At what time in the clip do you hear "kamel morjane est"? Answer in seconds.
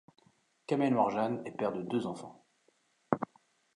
0.65-1.51